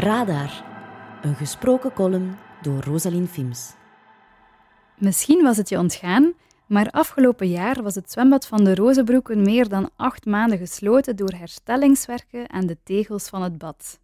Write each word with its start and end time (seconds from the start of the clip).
Radar, 0.00 0.64
een 1.22 1.34
gesproken 1.34 1.92
column 1.92 2.36
door 2.62 2.82
Rosalien 2.82 3.28
Fims. 3.28 3.74
Misschien 4.98 5.42
was 5.42 5.56
het 5.56 5.68
je 5.68 5.78
ontgaan, 5.78 6.32
maar 6.66 6.90
afgelopen 6.90 7.48
jaar 7.48 7.82
was 7.82 7.94
het 7.94 8.12
zwembad 8.12 8.46
van 8.46 8.64
de 8.64 8.74
Rozenbroeken 8.74 9.42
meer 9.42 9.68
dan 9.68 9.90
acht 9.96 10.26
maanden 10.26 10.58
gesloten 10.58 11.16
door 11.16 11.32
herstellingswerken 11.36 12.50
aan 12.50 12.66
de 12.66 12.76
tegels 12.82 13.28
van 13.28 13.42
het 13.42 13.58
bad. 13.58 14.00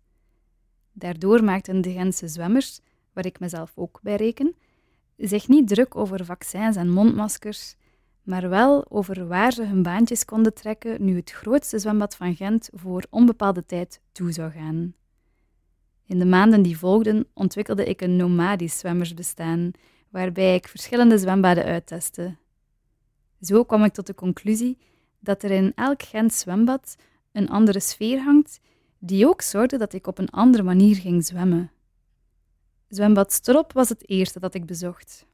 Daardoor 0.92 1.44
maakten 1.44 1.80
de 1.80 1.92
Gentse 1.92 2.28
zwemmers, 2.28 2.80
waar 3.12 3.26
ik 3.26 3.40
mezelf 3.40 3.72
ook 3.74 4.00
bij 4.02 4.16
reken, 4.16 4.54
zich 5.16 5.48
niet 5.48 5.68
druk 5.68 5.96
over 5.96 6.24
vaccins 6.24 6.76
en 6.76 6.90
mondmaskers, 6.90 7.76
maar 8.22 8.48
wel 8.48 8.90
over 8.90 9.26
waar 9.26 9.52
ze 9.52 9.64
hun 9.64 9.82
baantjes 9.82 10.24
konden 10.24 10.54
trekken 10.54 11.04
nu 11.04 11.16
het 11.16 11.30
grootste 11.30 11.78
zwembad 11.78 12.16
van 12.16 12.34
Gent 12.34 12.68
voor 12.72 13.06
onbepaalde 13.10 13.66
tijd 13.66 14.00
toe 14.12 14.32
zou 14.32 14.50
gaan. 14.50 14.94
In 16.06 16.18
de 16.18 16.24
maanden 16.24 16.62
die 16.62 16.78
volgden 16.78 17.26
ontwikkelde 17.34 17.84
ik 17.84 18.00
een 18.00 18.16
nomadisch 18.16 18.78
zwemmersbestaan, 18.78 19.70
waarbij 20.10 20.54
ik 20.54 20.68
verschillende 20.68 21.18
zwembaden 21.18 21.64
uittestte. 21.64 22.36
Zo 23.40 23.64
kwam 23.64 23.84
ik 23.84 23.92
tot 23.92 24.06
de 24.06 24.14
conclusie 24.14 24.78
dat 25.20 25.42
er 25.42 25.50
in 25.50 25.72
elk 25.74 26.02
Gent 26.02 26.34
zwembad 26.34 26.96
een 27.32 27.48
andere 27.48 27.80
sfeer 27.80 28.22
hangt, 28.22 28.60
die 28.98 29.28
ook 29.28 29.42
zorgde 29.42 29.78
dat 29.78 29.92
ik 29.92 30.06
op 30.06 30.18
een 30.18 30.30
andere 30.30 30.62
manier 30.62 30.96
ging 30.96 31.24
zwemmen. 31.24 31.70
Zwembad 32.88 33.32
Strop 33.32 33.72
was 33.72 33.88
het 33.88 34.08
eerste 34.08 34.40
dat 34.40 34.54
ik 34.54 34.66
bezocht. 34.66 35.26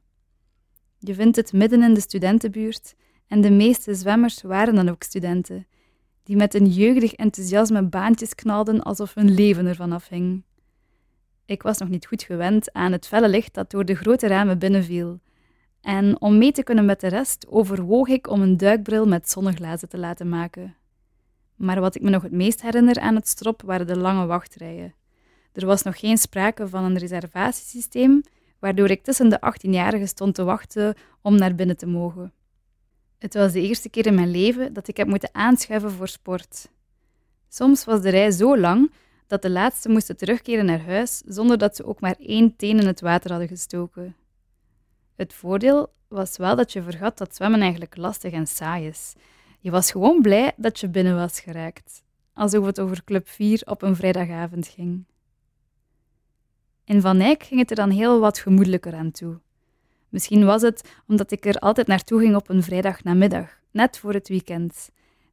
Je 0.99 1.13
vindt 1.13 1.35
het 1.35 1.53
midden 1.53 1.83
in 1.83 1.93
de 1.93 1.99
studentenbuurt 1.99 2.95
en 3.27 3.41
de 3.41 3.51
meeste 3.51 3.95
zwemmers 3.95 4.41
waren 4.41 4.75
dan 4.75 4.89
ook 4.89 5.03
studenten, 5.03 5.67
die 6.23 6.35
met 6.35 6.53
een 6.53 6.67
jeugdig 6.67 7.13
enthousiasme 7.13 7.83
baantjes 7.83 8.35
knalden 8.35 8.81
alsof 8.81 9.13
hun 9.13 9.33
leven 9.33 9.65
ervan 9.65 9.91
afhing. 9.91 10.43
Ik 11.45 11.61
was 11.61 11.77
nog 11.77 11.89
niet 11.89 12.05
goed 12.05 12.23
gewend 12.23 12.73
aan 12.73 12.91
het 12.91 13.07
felle 13.07 13.29
licht 13.29 13.53
dat 13.53 13.71
door 13.71 13.85
de 13.85 13.95
grote 13.95 14.27
ramen 14.27 14.59
binnenviel. 14.59 15.19
En 15.81 16.21
om 16.21 16.37
mee 16.37 16.51
te 16.51 16.63
kunnen 16.63 16.85
met 16.85 16.99
de 16.99 17.07
rest 17.07 17.47
overwoog 17.49 18.07
ik 18.07 18.29
om 18.29 18.41
een 18.41 18.57
duikbril 18.57 19.07
met 19.07 19.29
zonneglazen 19.29 19.89
te 19.89 19.97
laten 19.97 20.29
maken. 20.29 20.75
Maar 21.55 21.79
wat 21.79 21.95
ik 21.95 22.01
me 22.01 22.09
nog 22.09 22.21
het 22.21 22.31
meest 22.31 22.61
herinner 22.61 22.99
aan 22.99 23.15
het 23.15 23.27
strop 23.27 23.61
waren 23.61 23.87
de 23.87 23.97
lange 23.97 24.25
wachtrijen. 24.25 24.93
Er 25.53 25.65
was 25.65 25.81
nog 25.81 25.99
geen 25.99 26.17
sprake 26.17 26.67
van 26.67 26.83
een 26.83 26.97
reservatiesysteem, 26.97 28.21
waardoor 28.59 28.89
ik 28.89 29.03
tussen 29.03 29.29
de 29.29 29.39
18-jarigen 29.39 30.07
stond 30.07 30.35
te 30.35 30.43
wachten 30.43 30.95
om 31.21 31.35
naar 31.35 31.55
binnen 31.55 31.77
te 31.77 31.87
mogen. 31.87 32.33
Het 33.17 33.33
was 33.33 33.51
de 33.51 33.61
eerste 33.61 33.89
keer 33.89 34.05
in 34.05 34.15
mijn 34.15 34.31
leven 34.31 34.73
dat 34.73 34.87
ik 34.87 34.97
heb 34.97 35.07
moeten 35.07 35.29
aanschuiven 35.31 35.91
voor 35.91 36.07
sport. 36.07 36.69
Soms 37.49 37.85
was 37.85 38.01
de 38.01 38.09
rij 38.09 38.31
zo 38.31 38.57
lang 38.57 38.91
dat 39.31 39.41
de 39.41 39.49
laatste 39.49 39.89
moesten 39.89 40.17
terugkeren 40.17 40.65
naar 40.65 40.85
huis 40.85 41.21
zonder 41.25 41.57
dat 41.57 41.75
ze 41.75 41.85
ook 41.85 41.99
maar 41.99 42.15
één 42.19 42.55
teen 42.55 42.79
in 42.79 42.85
het 42.85 43.01
water 43.01 43.29
hadden 43.29 43.47
gestoken. 43.47 44.15
Het 45.15 45.33
voordeel 45.33 45.93
was 46.07 46.37
wel 46.37 46.55
dat 46.55 46.71
je 46.71 46.81
vergat 46.81 47.17
dat 47.17 47.35
zwemmen 47.35 47.61
eigenlijk 47.61 47.97
lastig 47.97 48.31
en 48.31 48.47
saai 48.47 48.87
is. 48.87 49.13
Je 49.59 49.71
was 49.71 49.91
gewoon 49.91 50.21
blij 50.21 50.53
dat 50.57 50.79
je 50.79 50.89
binnen 50.89 51.15
was 51.15 51.39
geraakt, 51.39 52.03
alsof 52.33 52.65
het 52.65 52.79
over 52.79 53.03
Club 53.03 53.27
4 53.27 53.61
op 53.65 53.81
een 53.81 53.95
vrijdagavond 53.95 54.67
ging. 54.67 55.05
In 56.85 57.01
Van 57.01 57.19
Eyck 57.19 57.43
ging 57.43 57.59
het 57.59 57.69
er 57.69 57.75
dan 57.75 57.89
heel 57.89 58.19
wat 58.19 58.39
gemoedelijker 58.39 58.93
aan 58.93 59.11
toe. 59.11 59.39
Misschien 60.09 60.45
was 60.45 60.61
het 60.61 60.89
omdat 61.07 61.31
ik 61.31 61.45
er 61.45 61.55
altijd 61.55 61.87
naartoe 61.87 62.19
ging 62.19 62.35
op 62.35 62.49
een 62.49 62.63
vrijdagnamiddag, 62.63 63.59
net 63.71 63.97
voor 63.97 64.13
het 64.13 64.27
weekend. 64.27 64.89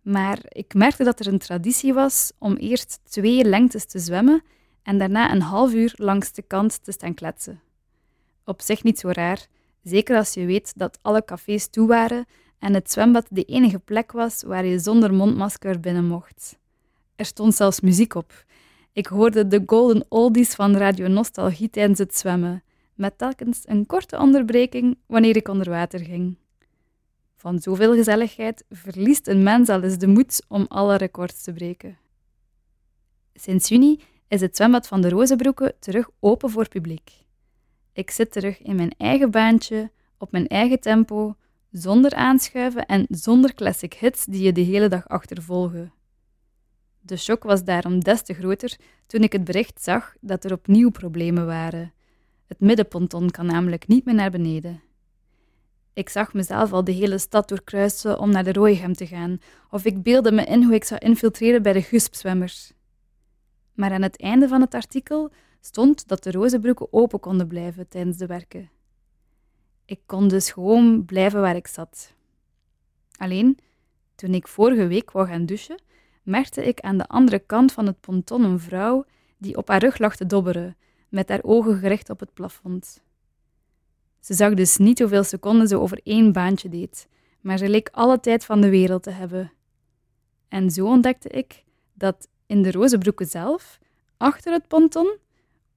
Maar 0.09 0.39
ik 0.48 0.75
merkte 0.75 1.05
dat 1.05 1.20
er 1.20 1.27
een 1.27 1.39
traditie 1.39 1.95
was 1.95 2.33
om 2.39 2.56
eerst 2.56 3.01
twee 3.05 3.45
lengtes 3.45 3.84
te 3.84 3.98
zwemmen 3.98 4.42
en 4.83 4.99
daarna 4.99 5.32
een 5.32 5.43
half 5.43 5.72
uur 5.72 5.93
langs 5.97 6.32
de 6.32 6.43
kant 6.43 6.84
te 6.84 6.93
staan 6.93 7.15
kletsen. 7.15 7.60
Op 8.44 8.60
zich 8.60 8.82
niet 8.82 8.99
zo 8.99 9.09
raar, 9.09 9.47
zeker 9.82 10.16
als 10.16 10.34
je 10.34 10.44
weet 10.47 10.72
dat 10.77 10.99
alle 11.03 11.25
cafés 11.25 11.69
toe 11.69 11.87
waren 11.87 12.27
en 12.59 12.75
het 12.75 12.91
zwembad 12.91 13.27
de 13.31 13.44
enige 13.44 13.78
plek 13.78 14.12
was 14.12 14.43
waar 14.43 14.65
je 14.65 14.78
zonder 14.78 15.15
mondmasker 15.15 15.81
binnen 15.81 16.06
mocht. 16.06 16.59
Er 17.16 17.25
stond 17.25 17.55
zelfs 17.55 17.81
muziek 17.81 18.15
op. 18.15 18.44
Ik 18.93 19.06
hoorde 19.06 19.47
de 19.47 19.62
golden 19.66 20.05
oldies 20.09 20.55
van 20.55 20.77
Radio 20.77 21.09
Nostalgie 21.09 21.71
tijdens 21.71 21.99
het 21.99 22.16
zwemmen, 22.16 22.62
met 22.94 23.19
telkens 23.19 23.62
een 23.65 23.87
korte 23.87 24.19
onderbreking 24.19 24.99
wanneer 25.06 25.37
ik 25.37 25.49
onder 25.49 25.71
water 25.71 26.00
ging. 26.00 26.37
Van 27.38 27.59
zoveel 27.59 27.94
gezelligheid 27.94 28.65
verliest 28.71 29.26
een 29.28 29.43
mens 29.43 29.69
al 29.69 29.82
eens 29.82 29.99
de 29.99 30.06
moed 30.06 30.44
om 30.49 30.65
alle 30.69 30.97
records 30.97 31.43
te 31.43 31.53
breken. 31.53 31.99
Sinds 33.34 33.69
juni 33.69 34.00
is 34.28 34.41
het 34.41 34.56
zwembad 34.56 34.87
van 34.87 35.00
de 35.00 35.09
Rozenbroeken 35.09 35.75
terug 35.78 36.09
open 36.21 36.50
voor 36.50 36.69
publiek. 36.69 37.10
Ik 37.93 38.10
zit 38.10 38.32
terug 38.32 38.62
in 38.62 38.76
mijn 38.76 38.94
eigen 38.97 39.31
baantje, 39.31 39.91
op 40.16 40.32
mijn 40.32 40.47
eigen 40.47 40.81
tempo, 40.81 41.37
zonder 41.71 42.15
aanschuiven 42.15 42.87
en 42.87 43.06
zonder 43.09 43.55
classic 43.55 43.94
hits 43.94 44.25
die 44.25 44.43
je 44.43 44.53
de 44.53 44.60
hele 44.60 44.88
dag 44.88 45.09
achtervolgen. 45.09 45.93
De 47.00 47.16
shock 47.16 47.43
was 47.43 47.65
daarom 47.65 48.05
des 48.05 48.22
te 48.22 48.34
groter 48.34 48.76
toen 49.06 49.22
ik 49.22 49.32
het 49.32 49.44
bericht 49.44 49.82
zag 49.82 50.15
dat 50.20 50.44
er 50.44 50.53
opnieuw 50.53 50.91
problemen 50.91 51.47
waren. 51.47 51.93
Het 52.47 52.60
middenponton 52.60 53.31
kan 53.31 53.47
namelijk 53.47 53.87
niet 53.87 54.05
meer 54.05 54.15
naar 54.15 54.31
beneden. 54.31 54.82
Ik 55.98 56.09
zag 56.09 56.32
mezelf 56.32 56.72
al 56.72 56.84
de 56.84 56.92
hele 56.92 57.19
stad 57.19 57.48
doorkruisen 57.48 58.19
om 58.19 58.31
naar 58.31 58.44
de 58.44 58.53
Rooigem 58.53 58.92
te 58.92 59.06
gaan, 59.06 59.38
of 59.70 59.84
ik 59.84 60.03
beelde 60.03 60.32
me 60.32 60.44
in 60.44 60.62
hoe 60.62 60.75
ik 60.75 60.84
zou 60.84 61.00
infiltreren 61.00 61.62
bij 61.62 61.72
de 61.72 61.82
Guspzwemmers. 61.82 62.72
Maar 63.75 63.92
aan 63.92 64.03
het 64.03 64.20
einde 64.20 64.48
van 64.48 64.60
het 64.60 64.75
artikel 64.75 65.32
stond 65.60 66.08
dat 66.08 66.22
de 66.22 66.31
rozenbroeken 66.31 66.92
open 66.92 67.20
konden 67.20 67.48
blijven 67.48 67.88
tijdens 67.88 68.16
de 68.16 68.26
werken. 68.26 68.70
Ik 69.84 70.00
kon 70.06 70.28
dus 70.28 70.50
gewoon 70.50 71.04
blijven 71.04 71.41
waar 71.41 71.56
ik 71.56 71.66
zat. 71.66 72.14
Alleen, 73.16 73.58
toen 74.14 74.34
ik 74.34 74.48
vorige 74.48 74.87
week 74.87 75.10
wou 75.10 75.26
gaan 75.26 75.47
douchen, 75.47 75.82
merkte 76.22 76.64
ik 76.64 76.81
aan 76.81 76.98
de 76.98 77.06
andere 77.06 77.38
kant 77.38 77.72
van 77.72 77.87
het 77.87 78.00
ponton 78.00 78.44
een 78.44 78.60
vrouw 78.60 79.04
die 79.38 79.56
op 79.56 79.69
haar 79.69 79.81
rug 79.81 79.98
lag 79.98 80.16
te 80.16 80.26
dobberen, 80.26 80.76
met 81.08 81.28
haar 81.28 81.42
ogen 81.42 81.78
gericht 81.78 82.10
op 82.10 82.20
het 82.20 82.34
plafond. 82.34 83.06
Ze 84.21 84.34
zag 84.34 84.55
dus 84.55 84.77
niet 84.77 84.99
hoeveel 84.99 85.25
seconden 85.25 85.69
ze 85.69 85.79
over 85.79 86.01
één 86.03 86.33
baantje 86.33 86.69
deed, 86.69 87.09
maar 87.41 87.59
ze 87.59 87.69
leek 87.69 87.89
alle 87.93 88.21
tijd 88.21 88.45
van 88.45 88.61
de 88.61 88.71
wereld 88.71 89.03
te 89.03 89.11
hebben. 89.11 89.53
En 90.49 90.71
zo 90.71 90.87
ontdekte 90.87 91.29
ik 91.29 91.65
dat 91.95 92.29
in 92.47 92.62
de 92.62 92.71
rozenbroeken 92.71 93.27
zelf, 93.27 93.79
achter 94.17 94.53
het 94.53 94.69
ponton, 94.69 95.17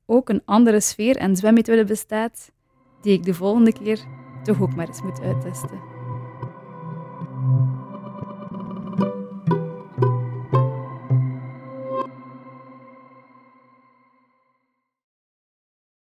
ook 0.05 0.29
een 0.29 0.41
andere 0.45 0.79
sfeer 0.79 1.17
en 1.17 1.35
zwemmethode 1.35 1.83
bestaat, 1.85 2.51
die 3.01 3.13
ik 3.13 3.23
de 3.23 3.33
volgende 3.33 3.73
keer 3.73 3.99
toch 4.43 4.61
ook 4.61 4.75
maar 4.75 4.87
eens 4.87 5.01
moet 5.01 5.21
uittesten. 5.21 6.00